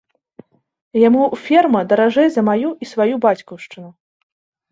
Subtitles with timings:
[1.07, 3.89] Яму ферма даражэй за маю і сваю бацькаўшчыну.